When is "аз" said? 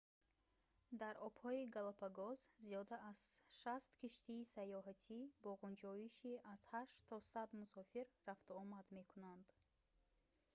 3.11-3.19, 6.53-6.61